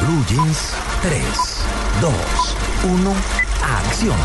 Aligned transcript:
Blue 0.00 0.22
Jeans 0.28 0.74
3, 1.02 1.20
2, 2.00 2.08
1, 2.84 3.16
acción. 3.62 4.16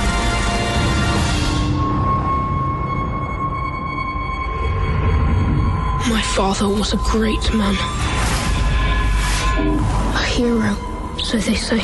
My 6.09 6.21
father 6.36 6.70
was 6.70 6.94
a 6.94 6.97
great 6.97 7.54
man. 7.54 7.75
A 10.15 10.23
hero, 10.23 10.76
so 11.17 11.37
they 11.37 11.55
say. 11.55 11.81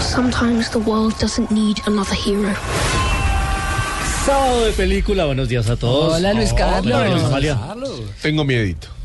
Sometimes 0.00 0.70
the 0.70 0.78
world 0.78 1.18
doesn't 1.18 1.50
need 1.50 1.80
another 1.86 2.14
hero. 2.14 2.54
Sábado 4.24 4.64
de 4.66 4.72
película, 4.72 5.24
buenos 5.24 5.48
días 5.48 5.68
a 5.68 5.76
todos. 5.76 6.14
Hola, 6.14 6.32
Luis 6.34 6.52
Carlos. 6.52 6.94
Hola, 6.94 7.08
Luis 7.08 7.24
Amalia. 7.24 7.58
Tengo 8.22 8.44
miedito. 8.44 8.99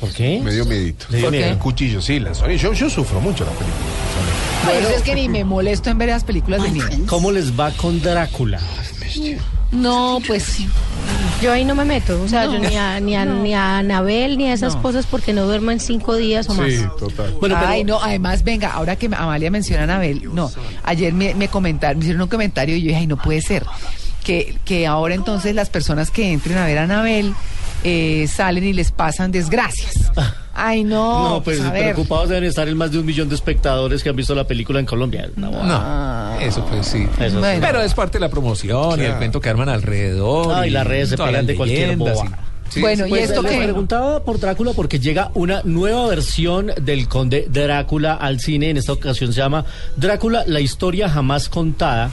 ¿Por 0.00 0.12
qué? 0.12 0.40
Me 0.42 0.52
dio 0.52 0.64
miedito. 0.64 1.06
¿Le 1.10 1.18
dio 1.18 1.26
¿Por 1.26 1.32
qué? 1.32 1.38
miedo? 1.38 1.52
El 1.52 1.58
cuchillo, 1.58 2.02
sí, 2.02 2.20
la 2.20 2.34
Sony. 2.34 2.56
Yo, 2.56 2.72
yo 2.72 2.90
sufro 2.90 3.20
mucho 3.20 3.44
la 3.44 3.52
película. 3.52 3.84
Por 4.64 4.74
eso 4.74 4.96
es 4.96 5.02
que 5.02 5.14
ni 5.14 5.28
me 5.28 5.44
molesto 5.44 5.90
en 5.90 5.98
ver 5.98 6.08
esas 6.10 6.24
películas 6.24 6.62
de 6.62 6.70
miedo. 6.70 6.88
¿Cómo 7.06 7.30
les 7.32 7.58
va 7.58 7.70
con 7.72 8.00
Drácula? 8.00 8.60
No, 9.72 10.20
pues 10.26 10.58
Yo 11.42 11.52
ahí 11.52 11.64
no 11.64 11.74
me 11.74 11.84
meto, 11.84 12.20
o 12.22 12.28
sea, 12.28 12.44
yo 12.44 12.58
ni 12.58 12.76
a, 12.76 13.00
ni 13.00 13.16
a, 13.16 13.24
ni 13.24 13.54
a 13.54 13.78
Anabel 13.78 14.38
ni 14.38 14.48
a 14.48 14.54
esas 14.54 14.76
No. 14.76 14.82
cosas 14.82 15.04
porque 15.06 15.32
no 15.32 15.44
duermo 15.46 15.70
en 15.72 15.80
cinco 15.80 16.14
días 16.16 16.48
o 16.48 16.54
más. 16.54 16.72
Sí, 16.72 16.80
total. 16.98 17.34
Bueno, 17.40 17.56
pero 17.58 17.68
Ay, 17.70 17.84
no, 17.84 18.00
además, 18.00 18.44
venga, 18.44 18.70
ahora 18.72 18.96
que 18.96 19.06
Amalia 19.06 19.50
menciona 19.50 19.82
a 19.82 19.84
Anabel, 19.84 20.32
no, 20.32 20.50
ayer 20.84 21.12
me, 21.12 21.34
me 21.34 21.48
comentaron, 21.48 21.98
me 21.98 22.04
hicieron 22.04 22.22
un 22.22 22.28
comentario 22.28 22.76
y 22.76 22.80
yo 22.82 22.86
dije, 22.88 23.00
ay, 23.00 23.06
no 23.06 23.16
puede 23.16 23.40
ser. 23.42 23.64
Que, 24.22 24.56
que 24.64 24.86
ahora 24.86 25.14
entonces 25.14 25.54
las 25.54 25.68
personas 25.70 26.10
que 26.10 26.32
entren 26.32 26.56
a 26.56 26.64
ver 26.66 26.78
a 26.78 26.84
Anabel 26.84 27.34
eh, 27.84 28.26
salen 28.28 28.64
y 28.64 28.72
les 28.72 28.90
pasan 28.90 29.30
desgracias. 29.30 30.10
Ay, 30.56 30.84
no, 30.84 31.30
no, 31.30 31.42
pues 31.42 31.60
ver. 31.72 31.92
preocupados 31.94 32.28
deben 32.28 32.44
estar 32.44 32.68
el 32.68 32.76
más 32.76 32.92
de 32.92 32.98
un 33.00 33.04
millón 33.06 33.28
de 33.28 33.34
espectadores 33.34 34.04
que 34.04 34.08
han 34.08 34.14
visto 34.16 34.36
la 34.36 34.46
película 34.46 34.78
en 34.78 34.86
Colombia. 34.86 35.28
No, 35.34 35.50
No, 35.50 36.38
eso 36.40 36.64
pues 36.66 36.86
sí. 36.86 37.06
Eso 37.18 37.30
sí. 37.30 37.36
Bueno. 37.38 37.60
Pero 37.60 37.82
es 37.82 37.92
parte 37.92 38.18
de 38.18 38.20
la 38.20 38.28
promoción 38.28 39.00
y 39.00 39.04
el 39.04 39.14
cuento 39.16 39.40
que 39.40 39.48
arman 39.48 39.68
alrededor. 39.68 40.54
Ay, 40.54 40.70
las 40.70 40.86
redes 40.86 41.08
se 41.10 41.16
pegan 41.16 41.44
de 41.46 41.56
cualquier 41.56 41.96
boba. 41.96 42.12
y- 42.12 42.70
sí, 42.72 42.80
Bueno, 42.80 43.04
¿y 43.06 43.10
Pues 43.10 43.30
esto 43.30 43.42
qué? 43.42 43.56
preguntaba 43.58 44.22
por 44.22 44.38
Drácula 44.38 44.72
porque 44.74 45.00
llega 45.00 45.30
una 45.34 45.60
nueva 45.64 46.06
versión 46.06 46.70
del 46.80 47.08
Conde 47.08 47.48
Drácula 47.50 48.14
al 48.14 48.38
cine. 48.38 48.70
En 48.70 48.76
esta 48.76 48.92
ocasión 48.92 49.32
se 49.32 49.40
llama 49.40 49.64
Drácula, 49.96 50.44
la 50.46 50.60
historia 50.60 51.08
jamás 51.08 51.48
contada. 51.48 52.10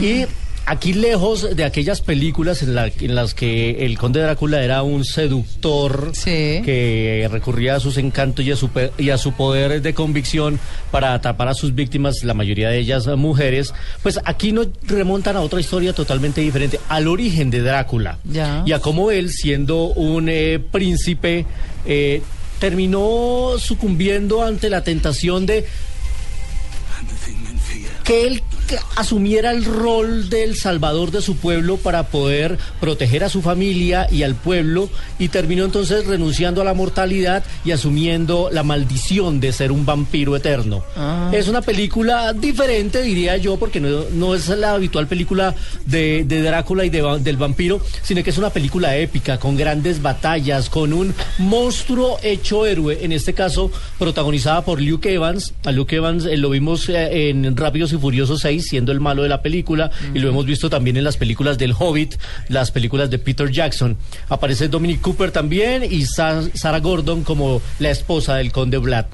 Y 0.00 0.24
aquí 0.66 0.92
lejos 0.94 1.54
de 1.56 1.64
aquellas 1.64 2.00
películas 2.00 2.62
en, 2.62 2.74
la- 2.74 2.86
en 2.86 3.14
las 3.14 3.34
que 3.34 3.84
el 3.84 3.98
Conde 3.98 4.20
Drácula 4.20 4.62
era 4.64 4.82
un 4.82 5.04
seductor 5.04 6.12
Sí. 6.14 6.62
que 6.64 7.28
recurría 7.30 7.76
a 7.76 7.80
sus 7.80 7.98
encantos 7.98 8.44
y 8.44 8.50
a, 8.50 8.56
su, 8.56 8.70
pe- 8.70 8.90
y 8.98 9.10
a 9.10 9.18
su 9.18 9.32
poder 9.32 9.82
de 9.82 9.94
convicción 9.94 10.58
para 10.90 11.12
atrapar 11.14 11.48
a 11.48 11.54
sus 11.54 11.74
víctimas, 11.74 12.24
la 12.24 12.34
mayoría 12.34 12.70
de 12.70 12.78
ellas 12.78 13.06
mujeres, 13.06 13.74
pues 14.02 14.18
aquí 14.24 14.52
nos 14.52 14.68
remontan 14.82 15.36
a 15.36 15.40
otra 15.40 15.60
historia 15.60 15.92
totalmente 15.92 16.40
diferente, 16.40 16.80
al 16.88 17.08
origen 17.08 17.50
de 17.50 17.60
Drácula 17.60 18.18
Ya. 18.24 18.62
y 18.66 18.72
a 18.72 18.78
cómo 18.80 19.10
él, 19.10 19.30
siendo 19.30 19.88
un 19.88 20.28
eh, 20.30 20.58
príncipe, 20.72 21.44
eh, 21.86 22.22
terminó 22.58 23.52
sucumbiendo 23.58 24.42
ante 24.42 24.70
la 24.70 24.82
tentación 24.82 25.44
de 25.44 25.66
que 28.04 28.26
él 28.26 28.42
que 28.64 28.78
asumiera 28.96 29.50
el 29.50 29.64
rol 29.64 30.28
del 30.28 30.56
salvador 30.56 31.10
de 31.10 31.22
su 31.22 31.36
pueblo 31.36 31.76
para 31.76 32.08
poder 32.08 32.58
proteger 32.80 33.24
a 33.24 33.28
su 33.28 33.42
familia 33.42 34.06
y 34.10 34.22
al 34.22 34.34
pueblo 34.34 34.88
y 35.18 35.28
terminó 35.28 35.64
entonces 35.64 36.06
renunciando 36.06 36.60
a 36.60 36.64
la 36.64 36.74
mortalidad 36.74 37.44
y 37.64 37.70
asumiendo 37.70 38.48
la 38.50 38.62
maldición 38.62 39.40
de 39.40 39.52
ser 39.52 39.72
un 39.72 39.86
vampiro 39.86 40.36
eterno. 40.36 40.82
Es 41.32 41.48
una 41.48 41.62
película 41.62 42.32
diferente, 42.32 43.02
diría 43.02 43.36
yo, 43.36 43.56
porque 43.56 43.80
no, 43.80 44.04
no 44.12 44.34
es 44.34 44.48
la 44.48 44.72
habitual 44.72 45.06
película 45.06 45.54
de, 45.86 46.24
de 46.24 46.42
Drácula 46.42 46.84
y 46.84 46.90
de 46.90 47.04
del 47.20 47.36
vampiro, 47.36 47.80
sino 48.02 48.22
que 48.22 48.30
es 48.30 48.38
una 48.38 48.50
película 48.50 48.96
épica, 48.96 49.38
con 49.38 49.56
grandes 49.56 50.00
batallas, 50.00 50.70
con 50.70 50.92
un 50.92 51.14
monstruo 51.38 52.18
hecho 52.22 52.66
héroe, 52.66 53.04
en 53.04 53.12
este 53.12 53.34
caso 53.34 53.70
protagonizada 53.98 54.64
por 54.64 54.80
Luke 54.80 55.12
Evans. 55.12 55.54
A 55.64 55.72
Luke 55.72 55.94
Evans 55.94 56.24
eh, 56.24 56.36
lo 56.36 56.50
vimos 56.50 56.88
eh, 56.88 57.30
en 57.30 57.56
Rápidos 57.56 57.92
y 57.92 57.98
Furiosos 57.98 58.40
6, 58.40 58.53
siendo 58.60 58.92
el 58.92 59.00
malo 59.00 59.22
de 59.22 59.28
la 59.28 59.42
película, 59.42 59.90
y 60.14 60.18
lo 60.18 60.28
hemos 60.28 60.46
visto 60.46 60.68
también 60.70 60.96
en 60.96 61.04
las 61.04 61.16
películas 61.16 61.58
del 61.58 61.72
Hobbit, 61.78 62.14
las 62.48 62.70
películas 62.70 63.10
de 63.10 63.18
Peter 63.18 63.50
Jackson. 63.50 63.96
Aparece 64.28 64.68
Dominic 64.68 65.00
Cooper 65.00 65.30
también 65.30 65.82
y 65.88 66.04
Sa- 66.06 66.42
Sarah 66.54 66.80
Gordon 66.80 67.22
como 67.24 67.60
la 67.78 67.90
esposa 67.90 68.36
del 68.36 68.52
Conde 68.52 68.78
Vlad. 68.78 69.06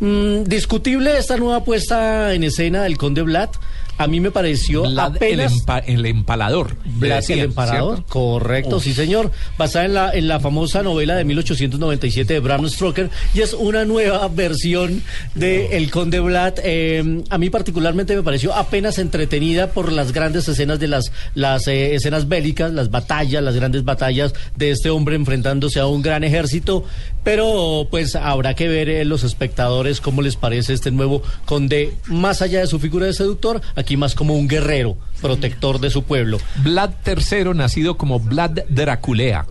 Mm, 0.00 0.44
discutible 0.44 1.16
esta 1.18 1.36
nueva 1.36 1.64
puesta 1.64 2.34
en 2.34 2.44
escena 2.44 2.82
del 2.82 2.96
Conde 2.98 3.22
Vlad. 3.22 3.50
A 3.96 4.06
mí 4.06 4.20
me 4.20 4.30
pareció 4.30 4.82
Vlad, 4.82 5.10
el, 5.10 5.16
apenas... 5.16 5.52
empa- 5.52 5.82
el 5.86 6.04
empalador. 6.06 6.76
Vlad 6.84 7.16
decían, 7.16 7.38
el 7.40 7.44
Emparador, 7.46 7.96
¿cierto? 7.96 8.12
correcto, 8.12 8.80
sí 8.80 8.92
señor, 8.94 9.30
basada 9.58 9.84
en 9.84 9.94
la, 9.94 10.10
en 10.12 10.28
la 10.28 10.40
famosa 10.40 10.82
novela 10.82 11.14
de 11.16 11.24
1897 11.24 12.32
de 12.34 12.40
Bram 12.40 12.68
Stoker 12.68 13.10
y 13.34 13.40
es 13.40 13.52
una 13.54 13.84
nueva 13.84 14.26
versión 14.28 15.02
de 15.34 15.76
El 15.76 15.90
Conde 15.90 16.20
Vlad. 16.20 16.54
Eh, 16.64 17.22
a 17.30 17.38
mí 17.38 17.50
particularmente 17.50 18.16
me 18.16 18.22
pareció 18.22 18.54
apenas 18.54 18.98
entretenida 18.98 19.68
por 19.72 19.92
las 19.92 20.12
grandes 20.12 20.48
escenas 20.48 20.80
de 20.80 20.88
las, 20.88 21.12
las 21.34 21.66
eh, 21.68 21.94
escenas 21.94 22.26
bélicas, 22.28 22.72
las 22.72 22.90
batallas, 22.90 23.42
las 23.42 23.54
grandes 23.54 23.84
batallas 23.84 24.32
de 24.56 24.70
este 24.70 24.90
hombre 24.90 25.16
enfrentándose 25.16 25.78
a 25.80 25.86
un 25.86 26.00
gran 26.02 26.24
ejército, 26.24 26.84
pero 27.22 27.86
pues 27.90 28.16
habrá 28.16 28.54
que 28.54 28.68
ver 28.68 28.88
eh, 28.88 29.04
los 29.04 29.24
espectadores 29.24 30.00
cómo 30.00 30.22
les 30.22 30.36
parece 30.36 30.72
este 30.72 30.90
nuevo 30.90 31.22
conde, 31.44 31.92
más 32.06 32.40
allá 32.42 32.60
de 32.60 32.66
su 32.66 32.78
figura 32.80 33.06
de 33.06 33.12
seductor, 33.12 33.60
aquí 33.76 33.83
más 33.96 34.14
como 34.14 34.34
un 34.34 34.48
guerrero, 34.48 34.96
protector 35.20 35.78
de 35.80 35.90
su 35.90 36.02
pueblo. 36.04 36.38
Vlad 36.56 36.90
III, 37.06 37.54
nacido 37.54 37.96
como 37.96 38.18
Vlad 38.20 38.58
Draculea. 38.68 39.46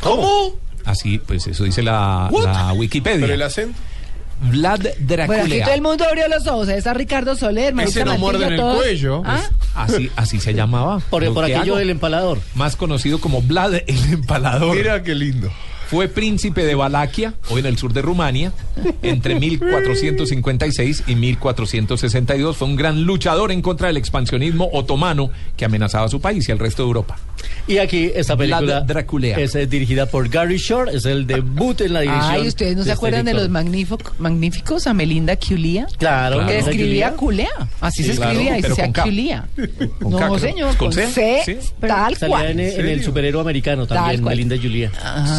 ¿Cómo? 0.00 0.54
Así, 0.84 1.18
pues 1.18 1.46
eso 1.46 1.64
dice 1.64 1.82
la, 1.82 2.30
la 2.44 2.72
Wikipedia. 2.72 3.20
Pero 3.20 3.34
el 3.34 3.42
acento. 3.42 3.78
Vlad 4.42 4.80
Bueno, 4.80 4.94
aquí 4.94 5.04
Draculea. 5.04 5.64
todo 5.66 5.74
el 5.74 5.82
mundo 5.82 6.04
abrió 6.08 6.26
los 6.28 6.46
ojos. 6.46 6.68
Ahí 6.68 6.78
está 6.78 6.94
Ricardo 6.94 7.36
Soler, 7.36 7.74
Ese 7.80 8.04
no 8.06 8.16
muerde 8.16 8.46
en 8.46 8.52
el 8.52 8.58
todos. 8.58 8.76
cuello. 8.78 9.22
¿Ah? 9.26 9.42
Así, 9.74 10.10
así 10.16 10.40
se 10.40 10.54
llamaba. 10.54 11.00
Por, 11.10 11.22
por 11.34 11.44
que 11.44 11.54
aquello 11.54 11.72
hago. 11.74 11.78
del 11.78 11.90
empalador. 11.90 12.38
Más 12.54 12.74
conocido 12.76 13.20
como 13.20 13.42
Vlad 13.42 13.74
el 13.86 14.12
Empalador. 14.12 14.74
Mira 14.76 15.02
qué 15.02 15.14
lindo. 15.14 15.50
Fue 15.90 16.06
príncipe 16.06 16.64
de 16.64 16.76
Valaquia, 16.76 17.34
hoy 17.48 17.58
en 17.58 17.66
el 17.66 17.76
sur 17.76 17.92
de 17.92 18.00
Rumania, 18.00 18.52
entre 19.02 19.34
1456 19.40 21.02
y 21.08 21.16
1462. 21.16 22.56
Fue 22.56 22.68
un 22.68 22.76
gran 22.76 23.02
luchador 23.02 23.50
en 23.50 23.60
contra 23.60 23.88
del 23.88 23.96
expansionismo 23.96 24.70
otomano 24.72 25.30
que 25.56 25.64
amenazaba 25.64 26.04
a 26.04 26.08
su 26.08 26.20
país 26.20 26.48
y 26.48 26.52
al 26.52 26.60
resto 26.60 26.84
de 26.84 26.86
Europa. 26.86 27.18
Y 27.66 27.78
aquí 27.78 28.10
esta 28.14 28.36
película 28.36 28.80
Draculea. 28.80 29.38
es 29.38 29.54
eh, 29.54 29.66
dirigida 29.66 30.06
por 30.06 30.28
Gary 30.28 30.56
Shore, 30.56 30.96
es 30.96 31.04
el 31.04 31.26
debut 31.26 31.80
en 31.82 31.92
la 31.92 32.00
dirección. 32.00 32.30
Ay, 32.32 32.48
¿ustedes 32.48 32.76
no 32.76 32.82
se 32.82 32.88
este 32.90 32.92
acuerdan 32.92 33.24
de 33.24 33.34
los 33.34 33.48
magnífico- 33.48 34.12
magníficos 34.18 34.86
a 34.86 34.94
Melinda 34.94 35.36
Culea? 35.36 35.86
Claro, 35.98 36.36
Claro. 36.36 36.46
Que 36.48 36.58
escribía 36.58 37.12
culea. 37.12 37.48
Así 37.80 38.02
Sí, 38.02 38.10
se 38.10 38.16
claro, 38.16 38.32
escribía 38.32 38.58
y 38.58 38.62
pero 38.62 38.74
se. 38.74 38.82
Con 40.00 40.10
No, 40.12 40.18
K, 40.18 40.38
señor, 40.38 40.76
¿Con 40.76 40.92
C? 40.92 41.06
C, 41.08 41.42
Sí. 41.44 41.56
tal 41.80 42.16
Salía 42.16 42.36
cual. 42.36 42.50
en, 42.50 42.60
en 42.60 42.86
el 42.86 43.04
superhéroe 43.04 43.40
americano 43.42 43.86
Tal 43.86 43.98
también, 43.98 44.22
cual. 44.22 44.32
Melinda 44.34 44.56
Julia. 44.60 44.90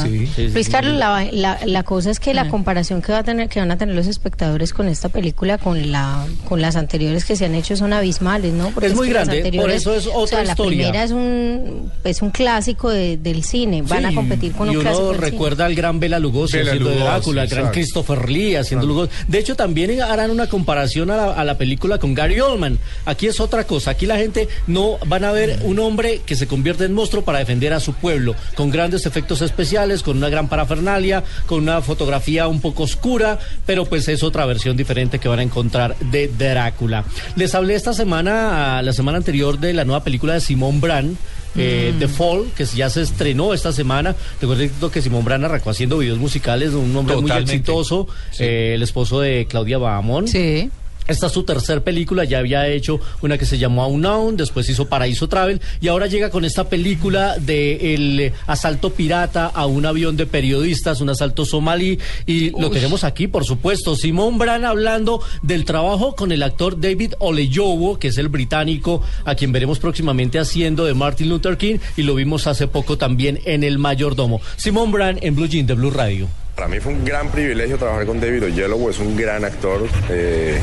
Sí. 0.04 0.30
Luis. 0.54 0.70
Carlos, 0.70 0.96
la, 0.96 1.28
la, 1.32 1.60
la 1.66 1.84
cosa 1.84 2.12
es 2.12 2.20
que 2.20 2.34
la 2.34 2.48
comparación 2.50 3.02
que 3.02 3.12
va 3.12 3.20
a 3.20 3.24
tener, 3.24 3.50
que 3.50 3.60
van 3.60 3.72
a 3.72 3.78
tener 3.78 3.94
los 3.96 4.08
espectadores 4.08 4.74
con 4.74 4.88
esta 4.88 5.10
película, 5.10 5.58
con 5.58 5.92
la, 5.92 6.26
con 6.48 6.62
las 6.62 6.76
anteriores 6.78 7.26
que 7.26 7.36
se 7.36 7.46
han 7.46 7.56
hecho 7.56 7.76
son 7.76 7.92
abismales, 7.94 8.54
¿no? 8.54 8.72
Es 8.82 8.96
muy 8.96 9.10
grande, 9.10 9.52
por 9.58 9.70
eso 9.70 9.94
es 9.94 10.08
o 10.08 10.12
sea, 10.12 10.18
otra 10.18 10.44
la 10.44 10.52
historia. 10.52 10.78
primera 10.88 11.04
es 11.04 11.12
un, 11.12 11.91
es 12.04 12.22
un 12.22 12.32
clásico 12.32 12.90
de- 12.90 13.18
del 13.18 13.44
cine, 13.44 13.82
van 13.84 14.06
a 14.06 14.14
competir 14.14 14.52
con 14.54 14.72
y 14.72 14.76
un 14.76 14.82
clásico 14.82 15.04
uno 15.04 15.12
del 15.14 15.20
cine. 15.20 15.32
recuerda 15.32 15.66
al 15.66 15.76
gran 15.76 16.00
Bela 16.00 16.20
Lugosi 16.20 16.58
Bela 16.58 16.72
haciendo 16.72 16.90
de 16.90 16.96
Lugosi, 16.96 17.12
Drácula, 17.14 17.42
al 17.44 17.48
gran 17.48 17.60
exacto. 17.60 17.74
Christopher 17.74 18.30
Lee 18.30 18.56
haciendo 18.56 18.86
Lugosi. 18.88 19.12
De 19.28 19.40
hecho, 19.40 19.56
también 19.56 20.02
harán 20.02 20.32
una 20.32 20.48
comparación 20.48 21.12
a 21.12 21.18
la, 21.18 21.34
a 21.34 21.44
la 21.44 21.58
película 21.58 21.98
con 22.00 22.14
Gary 22.14 22.40
Oldman. 22.40 22.80
Aquí 23.06 23.28
es 23.28 23.40
otra 23.40 23.66
cosa. 23.66 23.92
Aquí 23.92 24.06
la 24.06 24.18
gente 24.18 24.48
no 24.68 24.98
van 25.06 25.24
a 25.24 25.32
ver 25.32 25.60
un 25.64 25.80
hombre 25.80 26.22
que 26.26 26.36
se 26.36 26.48
convierte 26.48 26.86
en 26.86 26.94
monstruo 26.94 27.24
para 27.24 27.40
defender 27.40 27.74
a 27.74 27.80
su 27.80 27.94
pueblo, 27.94 28.36
con 28.56 28.70
grandes 28.72 29.06
efectos 29.06 29.42
especiales, 29.42 30.04
con 30.04 30.18
una 30.18 30.30
gran 30.30 30.48
parafernalia, 30.50 31.24
con 31.46 31.60
una 31.62 31.82
fotografía 31.82 32.48
un 32.48 32.62
poco 32.62 32.84
oscura, 32.84 33.38
pero 33.66 33.86
pues 33.86 34.08
es 34.08 34.24
otra 34.24 34.46
versión 34.46 34.76
diferente 34.78 35.20
que 35.20 35.28
van 35.28 35.40
a 35.40 35.44
encontrar 35.44 35.96
de 36.00 36.28
Drácula. 36.28 37.06
Les 37.36 37.54
hablé 37.56 37.76
esta 37.76 37.94
semana, 37.94 38.82
la 38.82 38.94
semana 38.94 39.18
anterior, 39.18 39.60
de 39.60 39.74
la 39.74 39.86
nueva 39.86 40.04
película 40.04 40.34
de 40.34 40.40
Simón 40.42 40.82
Brand. 40.82 41.16
Eh, 41.56 41.94
The 42.00 42.08
Fall, 42.08 42.46
que 42.56 42.66
ya 42.66 42.90
se 42.90 43.02
estrenó 43.02 43.54
esta 43.54 43.72
semana. 43.74 44.16
Recuerden 44.40 44.72
que 44.92 45.02
Simón 45.02 45.26
Brand 45.26 45.46
arrancó 45.46 45.70
haciendo 45.70 45.98
videos 45.98 46.18
musicales, 46.20 46.74
un 46.74 46.96
hombre 46.96 47.16
muy 47.18 47.32
exitoso, 47.32 48.08
Sí. 48.32 48.44
eh, 48.44 48.74
el 48.76 48.84
esposo 48.84 49.20
de 49.22 49.46
Claudia 49.50 49.78
Bahamón. 49.78 50.28
Sí. 50.28 50.70
Esta 51.08 51.28
es 51.28 51.34
su 51.34 51.44
tercer 51.44 51.84
película, 51.84 52.24
ya 52.24 52.40
había 52.40 52.68
hecho 52.68 53.00
una 53.22 53.38
que 53.38 53.46
se 53.46 53.58
llamó 53.58 53.88
Unknown, 53.88 54.38
después 54.38 54.70
hizo 54.70 54.88
Paraíso 54.88 55.28
Travel 55.28 55.60
y 55.82 55.88
ahora 55.88 56.08
llega 56.08 56.30
con 56.30 56.46
esta 56.46 56.70
película 56.70 57.38
de 57.38 57.94
el 57.94 58.34
asalto 58.48 58.92
pirata 58.92 59.48
a 59.48 59.66
un 59.66 59.86
avión 59.86 60.16
de 60.16 60.26
periodistas, 60.26 61.02
un 61.02 61.10
asalto 61.10 61.44
somalí 61.44 62.00
y 62.26 62.52
lo 62.52 62.70
tenemos 62.70 63.04
aquí, 63.04 63.28
por 63.28 63.46
supuesto, 63.46 63.96
Simón 63.96 64.38
Bran 64.38 64.64
hablando 64.64 65.22
del 65.42 65.66
trabajo 65.66 66.16
con 66.16 66.32
el 66.32 66.44
actor 66.44 66.80
David 66.80 67.14
Oleyowo, 67.20 67.98
que 68.00 68.10
es 68.10 68.18
el 68.18 68.30
británico 68.30 69.02
a 69.26 69.36
quien 69.36 69.52
veremos 69.52 69.80
próximamente 69.80 70.40
haciendo 70.40 70.86
de 70.86 70.94
Martin 70.94 71.30
Luther 71.30 71.58
King 71.58 71.78
y 71.98 72.04
lo 72.04 72.16
vimos 72.16 72.48
hace 72.48 72.68
poco 72.68 72.98
también 72.98 73.40
en 73.46 73.64
El 73.64 73.80
Mayordomo. 73.80 74.40
Simón 74.56 74.92
Bran 74.92 75.20
en 75.22 75.36
Blue 75.36 75.48
Jean 75.48 75.66
de 75.66 75.74
Blue 75.74 75.92
Radio. 75.92 76.41
Para 76.56 76.68
mí 76.68 76.80
fue 76.80 76.94
un 76.94 77.04
gran 77.04 77.30
privilegio 77.30 77.78
trabajar 77.78 78.06
con 78.06 78.20
David 78.20 78.46
Oyelowo, 78.46 78.90
es 78.90 79.00
un 79.00 79.16
gran 79.16 79.44
actor. 79.46 79.82
Eh, 80.10 80.60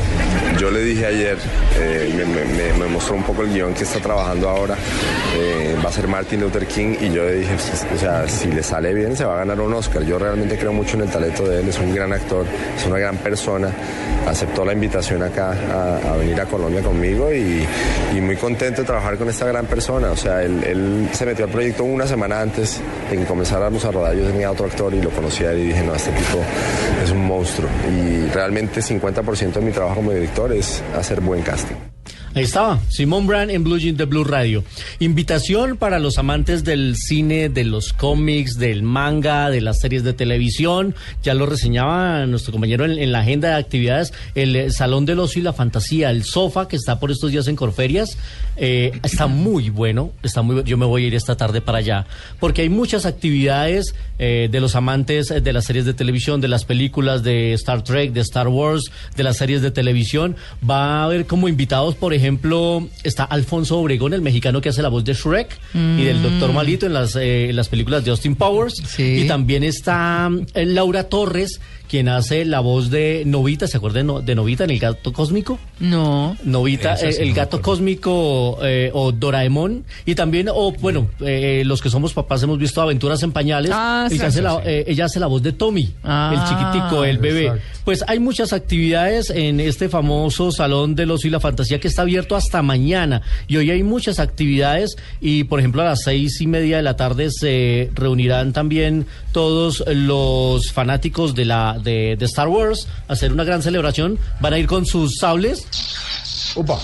yo 0.59 0.69
le 0.71 0.81
dije 0.83 1.05
ayer, 1.05 1.37
eh, 1.77 2.25
me, 2.77 2.87
mostró 2.87 3.15
un 3.15 3.23
poco 3.23 3.41
el 3.41 3.53
guion 3.53 3.73
que 3.73 3.83
está 3.83 3.99
trabajando 3.99 4.49
ahora, 4.49 4.75
eh, 5.35 5.75
va 5.83 5.89
a 5.89 5.91
ser 5.91 6.07
Martin 6.07 6.41
Luther 6.41 6.65
King 6.67 6.95
y 7.01 7.11
yo 7.11 7.23
le 7.23 7.35
dije, 7.35 7.53
o 7.93 7.97
sea, 7.97 8.27
si 8.27 8.51
le 8.51 8.63
sale 8.63 8.93
bien 8.93 9.15
se 9.15 9.25
va 9.25 9.35
a 9.35 9.37
ganar 9.37 9.59
un 9.59 9.73
Oscar. 9.73 10.03
Yo 10.03 10.19
realmente 10.19 10.57
creo 10.57 10.71
mucho 10.73 10.95
en 10.95 11.03
el 11.03 11.09
talento 11.09 11.47
de 11.47 11.61
él, 11.61 11.69
es 11.69 11.79
un 11.79 11.93
gran 11.93 12.13
actor, 12.13 12.45
es 12.77 12.85
una 12.85 12.99
gran 12.99 13.17
persona. 13.17 13.69
Aceptó 14.27 14.63
la 14.63 14.73
invitación 14.73 15.23
acá 15.23 15.51
a, 15.51 16.15
venir 16.17 16.39
a 16.39 16.45
Colombia 16.45 16.81
conmigo 16.81 17.33
y, 17.33 17.65
muy 18.19 18.35
contento 18.35 18.81
de 18.81 18.85
trabajar 18.85 19.17
con 19.17 19.27
esta 19.29 19.45
gran 19.47 19.65
persona. 19.65 20.11
O 20.11 20.17
sea, 20.17 20.43
él, 20.43 21.09
se 21.13 21.25
metió 21.25 21.45
al 21.45 21.51
proyecto 21.51 21.83
una 21.83 22.05
semana 22.05 22.41
antes 22.41 22.79
de 23.09 23.17
que 23.17 23.23
comenzáramos 23.23 23.83
a 23.85 23.91
rodar. 23.91 24.15
Yo 24.15 24.25
tenía 24.25 24.51
otro 24.51 24.65
actor 24.65 24.93
y 24.93 25.01
lo 25.01 25.09
conocía 25.09 25.53
y 25.53 25.73
no, 25.83 25.95
este 25.95 26.11
tipo 26.11 26.39
es 27.03 27.11
un 27.11 27.25
monstruo. 27.25 27.69
Y 27.89 28.27
realmente 28.29 28.81
50% 28.81 29.53
de 29.53 29.61
mi 29.61 29.71
trabajo 29.71 29.95
como 29.95 30.11
director 30.11 30.51
es 30.53 30.83
hacer 30.95 31.21
buen 31.21 31.41
casting. 31.41 31.88
Ahí 32.35 32.43
estaba, 32.43 32.79
Simón 32.89 33.25
Brand 33.25 33.49
en 33.49 33.63
Blue 33.63 33.79
Jean 33.79 33.97
de 33.97 34.05
Blue 34.05 34.23
Radio. 34.23 34.63
Invitación 34.99 35.77
para 35.77 35.97
los 35.97 36.19
amantes 36.19 36.63
del 36.63 36.95
cine, 36.95 37.49
de 37.49 37.63
los 37.63 37.91
cómics, 37.91 38.59
del 38.59 38.83
manga, 38.83 39.49
de 39.49 39.61
las 39.61 39.79
series 39.79 40.03
de 40.03 40.13
televisión. 40.13 40.93
Ya 41.23 41.33
lo 41.33 41.47
reseñaba 41.47 42.27
nuestro 42.27 42.51
compañero 42.51 42.85
en, 42.85 43.11
la 43.11 43.19
agenda 43.21 43.49
de 43.49 43.55
actividades, 43.55 44.13
el 44.35 44.55
eh, 44.55 44.69
Salón 44.69 45.05
del 45.05 45.19
Ocio 45.19 45.39
y 45.39 45.43
la 45.43 45.53
Fantasía, 45.53 46.11
el 46.11 46.23
sofá 46.23 46.67
que 46.67 46.75
está 46.75 46.99
por 46.99 47.09
estos 47.09 47.31
días 47.31 47.47
en 47.47 47.55
Corferias. 47.55 48.15
eh, 48.57 48.91
está 49.03 49.25
muy 49.25 49.71
bueno, 49.71 50.11
está 50.21 50.43
muy 50.43 50.63
Yo 50.65 50.77
me 50.77 50.85
voy 50.85 51.05
a 51.05 51.07
ir 51.07 51.15
esta 51.15 51.35
tarde 51.35 51.61
para 51.61 51.79
allá, 51.79 52.05
porque 52.39 52.61
hay 52.61 52.69
muchas 52.69 53.07
actividades 53.07 53.95
eh, 54.19 54.49
de 54.51 54.59
los 54.59 54.75
amantes 54.75 55.29
de 55.29 55.53
las 55.53 55.65
series 55.65 55.85
de 55.85 55.95
televisión, 55.95 56.41
de 56.41 56.47
las 56.47 56.65
películas 56.65 57.23
de 57.23 57.53
Star 57.53 57.83
Trek, 57.83 58.13
de 58.13 58.21
Star 58.21 58.49
Wars, 58.49 58.91
de 59.15 59.23
las 59.23 59.37
series 59.37 59.63
de 59.63 59.71
televisión. 59.71 60.35
Va 60.67 60.99
a 60.99 61.03
haber 61.05 61.25
como 61.25 61.47
invitados, 61.47 61.95
por 61.95 62.13
ejemplo, 62.13 62.18
está 63.03 63.23
Alfonso 63.23 63.77
Obregón, 63.79 64.13
el 64.13 64.21
mexicano 64.21 64.61
que 64.61 64.69
hace 64.69 64.81
la 64.81 64.89
voz 64.89 65.03
de 65.05 65.13
Shrek 65.13 65.57
y 65.73 66.03
del 66.03 66.21
Doctor 66.21 66.51
Malito 66.53 66.85
en 66.85 66.93
las, 66.93 67.15
eh, 67.15 67.49
en 67.49 67.55
las 67.55 67.69
películas 67.69 68.03
de 68.05 68.11
Austin 68.11 68.35
Powers. 68.35 68.73
Sí. 68.85 69.21
Y 69.23 69.27
también 69.27 69.63
está 69.63 70.29
eh, 70.53 70.65
Laura 70.65 71.05
Torres, 71.05 71.59
quien 71.89 72.07
hace 72.07 72.45
la 72.45 72.59
voz 72.59 72.91
de 72.91 73.23
Novita, 73.25 73.65
¿se 73.67 73.77
acuerdan 73.77 74.05
de 74.07 74.13
No- 74.13 74.21
de 74.21 74.35
Novita 74.35 74.63
en 74.63 74.69
El 74.71 74.79
Gato 74.79 75.11
Cósmico? 75.11 75.57
No. 75.79 76.37
Novita, 76.43 76.95
eh, 76.95 77.15
el 77.19 77.29
no 77.29 77.35
gato 77.35 77.57
acuerdo. 77.57 77.61
cósmico 77.63 78.59
eh, 78.63 78.91
o 78.93 79.11
Doraemon 79.11 79.83
y 80.05 80.13
también 80.15 80.49
o 80.53 80.71
bueno 80.73 81.09
eh, 81.21 81.63
los 81.65 81.81
que 81.81 81.89
somos 81.89 82.13
papás 82.13 82.43
hemos 82.43 82.59
visto 82.59 82.81
Aventuras 82.81 83.23
en 83.23 83.31
pañales 83.31 83.71
Ah, 83.73 84.05
y 84.07 84.11
que 84.13 84.17
sí, 84.19 84.25
hace 84.25 84.37
sí, 84.37 84.43
la- 84.43 84.55
sí. 84.57 84.61
eh, 84.65 84.83
ella 84.87 85.05
hace 85.05 85.19
la 85.19 85.27
voz 85.27 85.41
de 85.41 85.51
Tommy 85.53 85.93
Ah, 86.03 86.31
el 86.33 86.43
chiquitico 86.47 87.03
el 87.05 87.17
bebé 87.17 87.45
exacto. 87.47 87.63
pues 87.85 88.03
hay 88.07 88.19
muchas 88.19 88.53
actividades 88.53 89.29
en 89.31 89.59
este 89.59 89.89
famoso 89.89 90.51
salón 90.51 90.93
del 90.95 91.09
ocio 91.11 91.27
y 91.29 91.31
la 91.31 91.39
fantasía 91.39 91.79
que 91.79 91.87
está 91.87 92.03
abierto 92.09 92.35
hasta 92.35 92.61
mañana 92.63 93.21
y 93.47 93.57
hoy 93.57 93.69
hay 93.69 93.83
muchas 93.83 94.19
actividades 94.19 94.95
y 95.21 95.43
por 95.43 95.59
ejemplo 95.59 95.83
a 95.83 95.85
las 95.85 96.01
seis 96.03 96.41
y 96.41 96.47
media 96.47 96.77
de 96.77 96.83
la 96.83 96.95
tarde 96.95 97.29
se 97.29 97.91
reunirán 97.93 98.51
también 98.51 99.05
todos 99.31 99.83
los 99.87 100.71
fanáticos 100.71 101.35
de 101.35 101.45
la 101.45 101.77
de, 101.81 102.15
de 102.17 102.25
Star 102.25 102.47
Wars 102.47 102.87
a 103.07 103.13
hacer 103.13 103.31
una 103.31 103.43
gran 103.43 103.61
celebración 103.61 104.17
van 104.39 104.53
a 104.53 104.57
ir 104.57 104.65
con 104.65 104.85
sus 104.87 105.17
sables 105.17 105.67
Opa. 106.55 106.79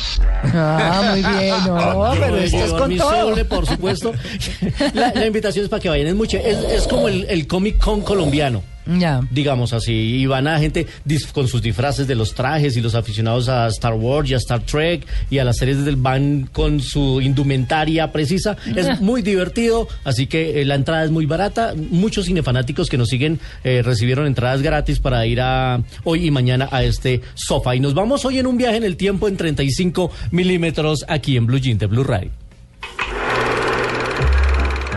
Ah, 0.54 1.10
muy 1.10 1.22
bien. 1.24 1.50
No, 1.66 2.14
Yo 2.14 2.22
pero 2.22 2.32
voy 2.34 2.40
a 2.42 2.44
esto 2.44 2.58
es 2.58 2.64
llevar 2.66 2.80
con 2.82 2.90
mi 2.90 2.98
todo. 2.98 3.10
sable, 3.10 3.46
por 3.46 3.66
supuesto. 3.66 4.14
La, 4.94 5.12
la 5.12 5.26
invitación 5.26 5.64
es 5.66 5.70
para 5.70 5.82
que 5.82 5.90
vayan. 5.90 6.06
Es 6.06 6.14
mucho. 6.14 6.38
Es, 6.38 6.58
es 6.72 6.88
como 6.88 7.08
el, 7.08 7.26
el 7.28 7.48
Comic 7.48 7.80
Con 7.80 8.02
colombiano. 8.02 8.62
Ya. 8.86 9.22
Digamos 9.32 9.74
así, 9.74 9.94
y 9.94 10.26
van 10.26 10.48
a 10.48 10.60
gente 10.60 10.88
con 11.34 11.48
sus 11.48 11.62
disfraces 11.62 12.08
de 12.08 12.16
los 12.16 12.34
trajes 12.34 12.78
y 12.78 12.82
los 12.82 12.96
aficionados 12.96 13.50
a 13.50 13.68
Star 13.68 13.94
Wars 13.94 14.30
y 14.30 14.34
a 14.34 14.38
Star 14.38 14.62
Trek 14.62 15.06
y 15.30 15.40
a 15.40 15.44
las 15.44 15.58
series 15.58 15.84
del 15.86 15.96
van 15.96 16.50
con 16.52 16.80
su 16.80 17.22
indumentaria 17.22 18.12
precisa. 18.12 18.58
Es 18.76 19.02
muy 19.02 19.22
divertido, 19.22 19.88
así 20.04 20.28
que 20.28 20.62
eh, 20.62 20.66
la 20.66 20.76
entrada 20.76 21.04
es 21.06 21.12
muy 21.12 21.26
barata. 21.26 21.74
Muchos 21.76 22.26
cinefanáticos 22.26 22.90
que 22.90 22.98
nos 22.98 23.10
siguen 23.10 23.40
eh, 23.64 23.82
recibieron 23.84 24.28
entradas 24.28 24.62
gratis 24.62 25.00
para 25.00 25.26
ir 25.26 25.42
a 25.42 25.82
hoy 26.04 26.28
y 26.28 26.32
mañana 26.32 26.70
a 26.72 26.84
este 26.84 27.22
sofá. 27.34 27.76
Y 27.76 27.80
nos 27.80 27.94
vamos 27.94 28.26
hoy 28.26 28.40
en 28.40 28.48
un 28.48 28.58
viaje 28.58 28.78
en 28.78 28.84
el 28.84 28.98
tiempo 28.98 29.28
en 29.28 29.38
35 29.38 30.12
milímetros 30.32 31.06
aquí 31.08 31.38
en 31.38 31.46
Blue 31.46 31.60
Jean 31.60 31.78
de 31.78 31.88
Blue 31.88 32.04
Radio. 32.04 32.32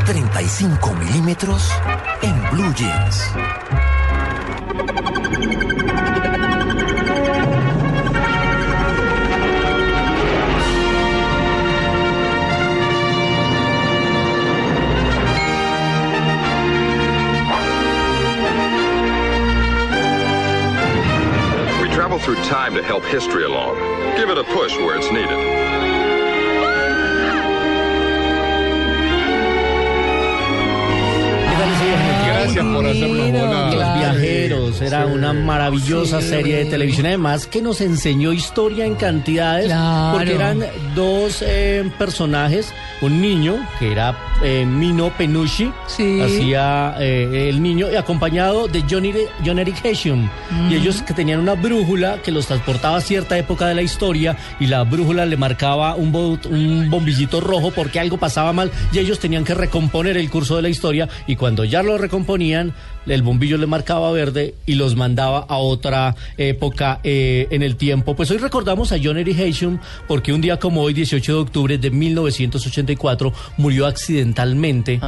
35 0.09 0.95
milímetros 0.95 1.71
en 2.23 2.51
Blue 2.51 2.73
Jeans. 2.75 3.31
We 5.29 5.37
travel 21.95 22.19
through 22.19 22.37
time 22.45 22.75
to 22.75 22.83
help 22.83 23.05
history 23.05 23.45
along. 23.45 23.77
Give 24.17 24.31
it 24.31 24.39
a 24.39 24.45
push 24.45 24.75
where 24.79 24.97
it's 24.97 25.11
needed. 25.13 25.29
¿Qué 31.49 31.55
tal 31.59 31.71
ese 31.73 31.85
viaje 31.85 32.05
en 32.05 32.15
el 32.15 32.23
tiempo? 32.23 32.39
Gracias 32.39 32.65
por 32.65 32.87
hacernos 32.87 33.33
volar. 33.33 33.68
Viajeros, 34.81 34.93
era 34.93 35.07
Sí. 35.07 35.13
una 35.13 35.33
maravillosa 35.33 36.21
Sí. 36.21 36.29
serie 36.29 36.57
de 36.59 36.65
televisión, 36.67 37.07
además 37.07 37.47
que 37.47 37.63
nos 37.63 37.81
enseñó 37.81 38.33
historia 38.33 38.85
en 38.87 38.95
cantidades, 38.95 39.67
Claro. 39.67 40.17
porque 40.19 40.35
eran 40.35 40.65
dos 40.95 41.43
eh, 41.47 41.91
personajes, 41.99 42.73
un 43.01 43.21
niño 43.21 43.57
que 43.79 43.93
era 43.93 44.17
eh, 44.43 44.65
Mino 44.65 45.11
Penucci, 45.19 45.73
Sí. 45.89 46.21
hacía 46.21 46.95
eh, 47.01 47.49
el 47.49 47.61
niño, 47.61 47.89
y 47.93 47.97
acompañado 47.97 48.69
de 48.69 48.85
Johnny, 48.89 49.13
John 49.45 49.59
Eric 49.59 49.85
Hesham, 49.85 50.31
y 50.71 50.77
ellos 50.77 51.03
que 51.03 51.13
tenían 51.13 51.41
una 51.41 51.55
brújula 51.55 52.23
que 52.23 52.31
los 52.31 52.47
transportaba 52.47 52.99
a 52.99 53.01
cierta 53.01 53.37
época 53.37 53.67
de 53.67 53.75
la 53.75 53.83
historia, 53.83 54.37
y 54.61 54.67
la 54.67 54.85
brújula 54.85 55.27
le 55.27 55.37
marcaba 55.37 55.97
un, 55.97 56.15
un 56.15 56.89
bombillito 56.89 57.41
rojo 57.41 57.73
porque 57.73 57.99
algo 57.99 58.17
pasaba 58.17 58.53
mal, 58.53 58.71
y 58.93 58.99
ellos 59.01 59.19
tenían 59.19 59.43
que 59.45 59.55
recomponer 59.55 60.17
el 60.17 60.31
curso 60.31 60.55
de 60.55 60.63
la 60.63 60.69
historia, 60.69 61.09
y 61.27 61.35
cuando 61.35 61.65
ya 61.65 61.83
lo 61.83 61.99
recomponían, 61.99 62.73
el 63.09 63.23
bombillo 63.23 63.57
le 63.57 63.67
marcaba 63.67 64.11
verde 64.11 64.55
y 64.67 64.75
los 64.75 64.97
mandaba 64.97 65.47
a 65.49 65.57
otra 65.59 66.15
época 66.37 67.01
eh, 67.05 67.49
en 67.51 67.63
el 67.63 67.77
tiempo. 67.77 68.15
Pues 68.15 68.31
hoy 68.31 68.39
recordamos 68.39 68.93
a 68.93 68.97
John 69.03 69.19
Eric 69.19 69.39
Hesham 69.39 69.81
porque 70.07 70.33
un 70.33 70.41
día 70.41 70.59
como 70.59 70.83
hoy, 70.83 70.95
18 70.95 71.33
de 71.33 71.39
octubre 71.39 71.79
de 71.79 71.91
1984, 71.91 73.33
murió 73.57 73.87
accidentalmente 73.87 75.01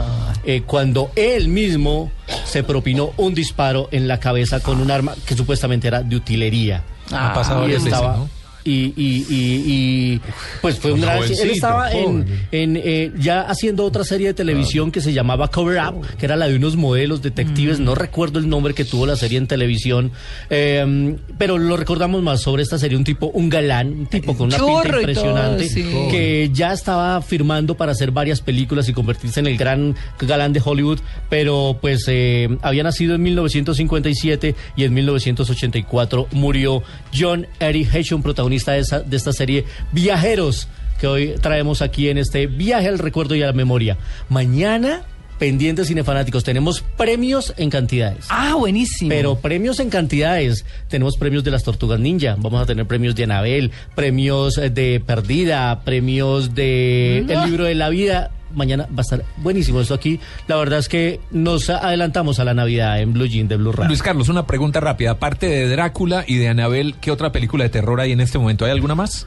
eh, 0.45 0.63
cuando 0.67 1.11
él 1.17 1.49
mismo 1.49 2.11
se 2.45 2.63
propinó 2.63 3.13
un 3.17 3.35
disparo 3.35 3.89
en 3.91 4.09
la 4.09 4.21
cabeza 4.21 4.61
con 4.61 4.81
un 4.81 4.91
arma 4.91 5.15
que 5.27 5.37
supuestamente 5.37 5.89
era 5.89 6.03
de 6.03 6.17
utilería. 6.17 6.85
Ha 7.13 7.35
pasado 7.35 7.61
y 7.61 7.63
varias 7.63 7.85
veces, 7.85 7.99
estaba 7.99 8.17
¿no? 8.17 8.40
Y, 8.65 8.93
y, 8.97 9.27
y, 9.29 9.63
y, 9.67 10.21
pues 10.61 10.79
fue 10.79 10.93
un 10.93 11.01
Un 11.01 11.07
gran 11.07 11.23
él 11.23 11.51
estaba 11.51 11.91
en, 11.93 12.05
joven. 12.05 12.47
en, 12.53 12.77
eh, 12.77 13.13
ya 13.19 13.41
haciendo 13.43 13.85
otra 13.85 14.05
serie 14.05 14.29
de 14.29 14.35
televisión 14.35 14.93
que 14.93 15.01
se 15.01 15.13
llamaba 15.13 15.49
Cover 15.49 15.81
Up 15.83 16.07
que 16.19 16.27
era 16.27 16.37
la 16.37 16.47
de 16.47 16.57
unos 16.57 16.77
modelos 16.77 17.23
detectives 17.23 17.81
no 17.81 17.95
recuerdo 17.95 18.39
el 18.39 18.49
nombre 18.49 18.75
que 18.75 18.85
tuvo 18.85 19.07
la 19.07 19.17
serie 19.17 19.39
en 19.39 19.47
televisión 19.47 20.13
eh, 20.51 21.17
pero 21.39 21.57
lo 21.59 21.77
recordamos 21.77 22.23
más 22.23 22.43
sobre 22.43 22.63
esta 22.63 22.79
serie 22.79 22.99
un 22.99 23.05
tipo 23.05 23.27
un 23.29 23.49
galán 23.49 23.89
un 23.89 24.07
tipo 24.07 24.37
con 24.37 24.49
una 24.49 24.59
Churro 24.59 24.73
pinta 24.75 24.91
todo, 24.91 25.01
impresionante 25.01 25.69
sí. 25.69 25.83
que 26.11 26.51
ya 26.53 26.73
estaba 26.73 27.23
firmando 27.23 27.77
para 27.77 27.93
hacer 27.93 28.11
varias 28.11 28.41
películas 28.41 28.89
y 28.89 28.93
convertirse 28.93 29.41
en 29.41 29.47
el 29.47 29.57
gran 29.57 29.97
galán 30.21 30.53
de 30.53 30.61
Hollywood 30.63 30.99
pero 31.31 31.79
pues 31.81 32.05
eh, 32.09 32.49
había 32.63 32.83
nacido 32.83 33.15
en 33.15 33.23
1957 33.23 34.55
y 34.77 34.85
en 34.85 34.95
1984 34.95 36.29
murió 36.33 36.83
John 37.19 37.47
Eric 37.59 37.95
Hesham, 37.95 38.23
protagonista 38.23 38.50
de, 38.51 39.03
de 39.07 39.17
esta 39.17 39.33
serie 39.33 39.65
Viajeros, 39.93 40.69
que 41.01 41.07
hoy 41.07 41.35
traemos 41.41 41.83
aquí 41.83 42.09
en 42.09 42.19
este 42.19 42.47
viaje 42.47 42.89
al 42.89 42.99
recuerdo 42.99 43.35
y 43.35 43.43
a 43.43 43.47
la 43.47 43.53
memoria. 43.53 43.97
Mañana 44.29 45.03
pendientes 45.41 45.89
cinefanáticos. 45.89 46.45
Tenemos 46.45 46.83
premios 46.97 47.53
en 47.57 47.71
cantidades. 47.71 48.27
Ah, 48.29 48.55
buenísimo. 48.57 49.09
Pero 49.09 49.35
premios 49.37 49.81
en 49.81 49.91
cantidades. 49.91 50.65
Tenemos 50.89 51.17
premios 51.17 51.43
de 51.43 51.51
las 51.51 51.65
Tortugas 51.65 51.99
Ninja, 51.99 52.37
vamos 52.39 52.63
a 52.63 52.67
tener 52.67 52.87
premios 52.87 53.17
de 53.17 53.25
Anabel, 53.25 53.73
premios 53.97 54.57
eh, 54.59 54.71
de 54.71 55.03
Perdida, 55.05 55.81
premios 55.81 56.55
de 56.55 57.25
Mm. 57.27 57.31
El 57.31 57.45
Libro 57.51 57.65
de 57.65 57.75
la 57.75 57.89
Vida. 57.89 58.31
Mañana 58.55 58.87
va 58.91 58.99
a 58.99 59.01
estar 59.03 59.25
buenísimo 59.39 59.81
esto 59.81 59.95
aquí. 59.95 60.19
La 60.49 60.57
verdad 60.57 60.81
es 60.81 60.89
que 60.89 61.21
nos 61.31 61.71
adelantamos 61.71 62.39
a 62.41 62.45
la 62.45 62.53
Navidad 62.53 63.01
en 63.01 63.13
Blue 63.13 63.27
Jean 63.27 63.47
de 63.49 63.57
Blue 63.57 63.73
Radio. 63.73 63.89
Luis 63.89 64.03
Carlos, 64.03 64.29
una 64.29 64.47
pregunta 64.47 64.81
rápida. 64.81 65.13
Aparte 65.13 65.47
de 65.47 65.69
Drácula 65.69 66.25
y 66.27 66.37
de 66.37 66.49
Anabel, 66.49 66.97
¿qué 67.01 67.11
otra 67.13 67.33
película 67.33 67.65
de 67.65 67.71
terror 67.71 68.01
hay 68.01 68.13
en 68.13 68.21
este 68.21 68.39
momento? 68.39 68.65
¿Hay 68.67 68.73
alguna 68.73 68.95
más? 68.95 69.27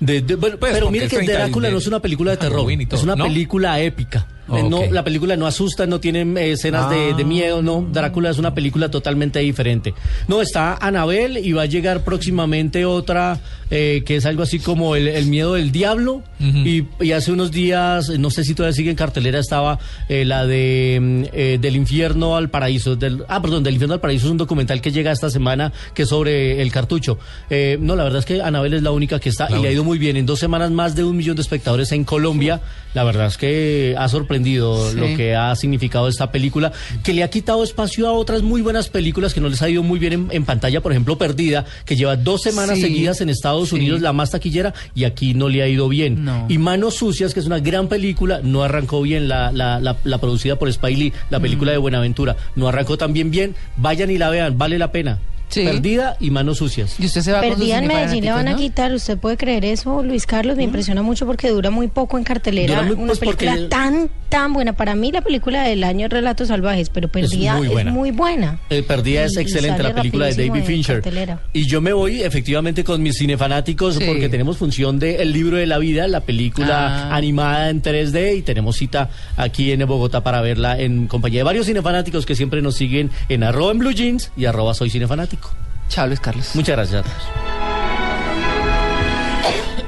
De- 0.00 0.20
de- 0.22 0.34
bueno, 0.34 0.56
Pues, 0.58 0.72
pero 0.72 0.90
mire 0.90 1.06
que 1.08 1.16
30 1.16 1.32
Drácula 1.34 1.68
de- 1.68 1.72
no 1.72 1.78
es 1.78 1.86
una 1.86 2.00
película 2.00 2.32
de 2.32 2.36
terror, 2.36 2.66
todo, 2.66 2.96
es 2.96 3.02
una 3.04 3.14
¿no? 3.16 3.24
película 3.24 3.80
épica. 3.80 4.26
Eh, 4.52 4.62
no, 4.62 4.84
la 4.90 5.04
película 5.04 5.36
no 5.36 5.46
asusta, 5.46 5.86
no 5.86 6.00
tiene 6.00 6.20
eh, 6.40 6.52
escenas 6.52 6.90
de, 6.90 7.14
de 7.14 7.24
miedo, 7.24 7.62
no. 7.62 7.86
Drácula 7.90 8.30
es 8.30 8.38
una 8.38 8.54
película 8.54 8.90
totalmente 8.90 9.38
diferente. 9.40 9.94
No, 10.28 10.42
está 10.42 10.76
Anabel 10.80 11.38
y 11.38 11.52
va 11.52 11.62
a 11.62 11.66
llegar 11.66 12.04
próximamente 12.04 12.84
otra 12.84 13.40
eh, 13.70 14.02
que 14.06 14.16
es 14.16 14.26
algo 14.26 14.42
así 14.42 14.58
como 14.58 14.94
el, 14.96 15.08
el 15.08 15.26
miedo 15.26 15.54
del 15.54 15.72
diablo. 15.72 16.22
y, 16.38 16.84
y 17.00 17.12
hace 17.12 17.32
unos 17.32 17.50
días, 17.50 18.10
no 18.10 18.30
sé 18.30 18.44
si 18.44 18.54
todavía 18.54 18.74
sigue 18.74 18.90
en 18.90 18.96
cartelera, 18.96 19.38
estaba 19.38 19.78
eh, 20.08 20.24
la 20.24 20.46
de 20.46 20.98
mm, 21.00 21.22
eh, 21.32 21.58
Del 21.60 21.76
infierno 21.76 22.36
al 22.36 22.50
paraíso. 22.50 22.96
Del, 22.96 23.24
ah, 23.28 23.40
perdón, 23.40 23.62
Del 23.62 23.74
infierno 23.74 23.94
al 23.94 24.00
paraíso 24.00 24.26
es 24.26 24.30
un 24.30 24.36
documental 24.36 24.80
que 24.80 24.92
llega 24.92 25.10
esta 25.10 25.30
semana 25.30 25.72
que 25.94 26.02
es 26.02 26.08
sobre 26.08 26.60
el 26.60 26.70
cartucho. 26.70 27.18
Eh, 27.50 27.78
no, 27.80 27.96
la 27.96 28.04
verdad 28.04 28.18
es 28.20 28.26
que 28.26 28.42
Anabel 28.42 28.74
es 28.74 28.82
la 28.82 28.90
única 28.90 29.18
que 29.18 29.30
está 29.30 29.48
La 29.48 29.58
y 29.58 29.62
le 29.62 29.68
ha 29.68 29.72
ido 29.72 29.84
muy 29.84 29.98
bien. 29.98 30.16
En 30.16 30.26
dos 30.26 30.38
semanas 30.38 30.70
más 30.70 30.94
de 30.94 31.04
un 31.04 31.16
millón 31.16 31.36
de 31.36 31.42
espectadores 31.42 31.92
en 31.92 32.04
Colombia. 32.04 32.60
La 32.92 33.02
verdad 33.04 33.26
es 33.26 33.38
que 33.38 33.94
ha 33.98 34.08
sorprendido 34.08 34.33
Sí. 34.42 34.96
lo 34.96 35.06
que 35.16 35.34
ha 35.36 35.54
significado 35.56 36.08
esta 36.08 36.32
película, 36.32 36.72
que 37.02 37.12
le 37.12 37.22
ha 37.22 37.30
quitado 37.30 37.62
espacio 37.62 38.08
a 38.08 38.12
otras 38.12 38.42
muy 38.42 38.62
buenas 38.62 38.88
películas 38.88 39.34
que 39.34 39.40
no 39.40 39.48
les 39.48 39.60
ha 39.62 39.68
ido 39.68 39.82
muy 39.82 39.98
bien 39.98 40.12
en, 40.12 40.28
en 40.30 40.44
pantalla. 40.44 40.80
Por 40.80 40.92
ejemplo, 40.92 41.16
Perdida, 41.18 41.64
que 41.84 41.96
lleva 41.96 42.16
dos 42.16 42.42
semanas 42.42 42.76
Sí, 42.76 42.82
seguidas 42.82 43.20
en 43.20 43.28
Estados 43.28 43.68
sí. 43.68 43.76
Unidos, 43.76 44.00
la 44.00 44.12
más 44.12 44.30
taquillera, 44.30 44.74
y 44.94 45.04
aquí 45.04 45.34
no 45.34 45.48
le 45.48 45.62
ha 45.62 45.68
ido 45.68 45.88
bien. 45.88 46.24
No. 46.24 46.46
Y 46.48 46.58
Manos 46.58 46.94
Sucias, 46.94 47.34
que 47.34 47.40
es 47.40 47.46
una 47.46 47.58
gran 47.60 47.88
película, 47.88 48.40
no 48.42 48.62
arrancó 48.62 49.02
bien 49.02 49.28
la, 49.28 49.52
la, 49.52 49.78
la- 49.80 49.96
la 50.04 50.18
producida 50.18 50.56
por 50.56 50.68
Spike 50.68 50.96
Lee, 50.98 51.12
la 51.30 51.40
película 51.40 51.70
Mm. 51.70 51.74
de 51.74 51.78
Buenaventura. 51.78 52.36
No 52.56 52.68
arrancó 52.68 52.96
también 52.98 53.30
bien. 53.30 53.54
Vayan 53.76 54.10
y 54.10 54.18
la 54.18 54.30
vean, 54.30 54.56
vale 54.58 54.78
la 54.78 54.90
pena. 54.92 55.18
Sí. 55.48 55.64
Perdida 55.64 56.16
y 56.20 56.30
Manos 56.30 56.58
Sucias. 56.58 56.96
Y 56.98 57.06
usted 57.06 57.20
se 57.20 57.30
va 57.32 57.40
con 57.40 57.48
sus 57.50 57.58
Perdida 57.58 57.78
en 57.78 57.86
Medellín 57.86 58.24
le 58.24 58.32
van 58.32 58.48
a 58.48 58.56
quitar, 58.56 58.92
¿usted 58.92 59.16
puede 59.18 59.36
creer 59.36 59.64
eso, 59.64 60.02
Luis 60.02 60.26
Carlos? 60.26 60.56
Me 60.56 60.64
impresiona 60.64 61.02
mucho 61.02 61.26
porque 61.26 61.48
dura 61.50 61.70
muy 61.70 61.88
poco 61.88 62.18
en 62.18 62.24
cartelera. 62.24 62.82
Muy- 62.82 62.94
Una 62.96 63.06
pues, 63.08 63.18
película 63.20 63.52
porque- 63.52 63.68
tan, 63.68 64.10
tan 64.28 64.52
buena. 64.52 64.72
Para 64.72 64.94
mí 64.94 65.12
la 65.12 65.20
película 65.20 65.62
del 65.62 65.84
año 65.84 66.06
es 66.06 66.12
Relatos 66.12 66.48
Salvajes, 66.48 66.90
pero 66.90 67.08
Perdida 67.08 67.56
muy 67.56 67.66
es 67.66 67.72
buena. 67.72 67.90
muy 67.92 68.10
buena. 68.10 68.58
Eh, 68.70 68.82
Perdida 68.82 69.22
Y- 69.22 69.24
es 69.26 69.36
excelente, 69.36 69.82
la 69.82 69.94
película 69.94 70.26
de 70.26 70.48
David 70.48 70.64
Fincher. 70.64 70.96
cartelera. 71.02 71.40
Y 71.52 71.66
yo 71.66 71.80
me 71.80 71.92
voy 71.92 72.22
efectivamente 72.22 72.82
con 72.82 73.02
mis 73.02 73.16
cinefanáticos 73.18 73.96
Sí. 73.96 74.04
porque 74.06 74.28
tenemos 74.28 74.56
función 74.56 74.98
de 74.98 75.22
El 75.22 75.32
libro 75.32 75.56
de 75.56 75.66
la 75.66 75.78
vida, 75.78 76.08
la 76.08 76.20
película 76.20 77.08
Ah. 77.10 77.14
animada 77.16 77.70
en 77.70 77.80
3D 77.82 78.34
y 78.36 78.42
tenemos 78.42 78.76
cita 78.76 79.10
aquí 79.36 79.70
en 79.70 79.86
Bogotá 79.86 80.22
para 80.24 80.40
verla 80.40 80.80
en 80.80 81.06
compañía 81.06 81.40
de 81.40 81.44
varios 81.44 81.66
cinefanáticos 81.66 82.26
que 82.26 82.34
siempre 82.34 82.60
nos 82.62 82.74
siguen 82.74 83.10
en 83.28 83.44
arroba 83.44 83.70
en 83.72 83.78
blue 83.78 83.92
jeans 83.92 84.32
y 84.36 84.46
arroba 84.46 84.74
soy 84.74 84.90
cinefanático. 84.90 85.43
Chao, 85.88 86.06
Luis 86.06 86.20
Carlos. 86.20 86.50
Muchas 86.54 86.76
gracias 86.76 87.00
a 87.00 87.08
todos. 87.08 87.44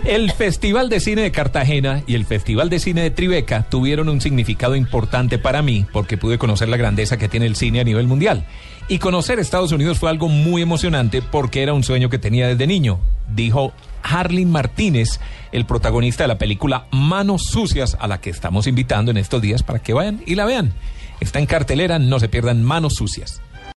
El 0.06 0.30
Festival 0.30 0.88
de 0.88 1.00
Cine 1.00 1.22
de 1.22 1.32
Cartagena 1.32 2.04
y 2.06 2.14
el 2.14 2.26
Festival 2.26 2.70
de 2.70 2.78
Cine 2.78 3.02
de 3.02 3.10
Tribeca 3.10 3.64
tuvieron 3.68 4.08
un 4.08 4.20
significado 4.20 4.76
importante 4.76 5.36
para 5.36 5.62
mí 5.62 5.84
porque 5.92 6.16
pude 6.16 6.38
conocer 6.38 6.68
la 6.68 6.76
grandeza 6.76 7.16
que 7.16 7.28
tiene 7.28 7.46
el 7.46 7.56
cine 7.56 7.80
a 7.80 7.84
nivel 7.84 8.06
mundial. 8.06 8.44
Y 8.86 8.98
conocer 8.98 9.40
Estados 9.40 9.72
Unidos 9.72 9.98
fue 9.98 10.08
algo 10.08 10.28
muy 10.28 10.62
emocionante 10.62 11.22
porque 11.22 11.64
era 11.64 11.72
un 11.72 11.82
sueño 11.82 12.08
que 12.08 12.20
tenía 12.20 12.46
desde 12.46 12.68
niño, 12.68 13.00
dijo 13.34 13.72
Harlin 14.04 14.48
Martínez, 14.48 15.18
el 15.50 15.66
protagonista 15.66 16.22
de 16.22 16.28
la 16.28 16.38
película 16.38 16.86
Manos 16.92 17.42
Sucias, 17.50 17.96
a 17.98 18.06
la 18.06 18.20
que 18.20 18.30
estamos 18.30 18.68
invitando 18.68 19.10
en 19.10 19.16
estos 19.16 19.42
días 19.42 19.64
para 19.64 19.80
que 19.80 19.92
vayan 19.92 20.22
y 20.24 20.36
la 20.36 20.44
vean. 20.44 20.72
Está 21.18 21.40
en 21.40 21.46
cartelera, 21.46 21.98
no 21.98 22.20
se 22.20 22.28
pierdan 22.28 22.62
Manos 22.62 22.94
Sucias. 22.94 23.42